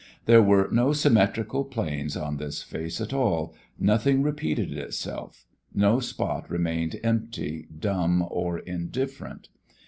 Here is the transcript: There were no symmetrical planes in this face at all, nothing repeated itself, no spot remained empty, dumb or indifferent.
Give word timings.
There 0.25 0.41
were 0.41 0.67
no 0.71 0.93
symmetrical 0.93 1.63
planes 1.63 2.15
in 2.17 2.37
this 2.37 2.63
face 2.63 2.99
at 2.99 3.13
all, 3.13 3.53
nothing 3.77 4.23
repeated 4.23 4.71
itself, 4.75 5.45
no 5.75 5.99
spot 5.99 6.49
remained 6.49 6.99
empty, 7.03 7.67
dumb 7.79 8.25
or 8.31 8.57
indifferent. 8.57 9.49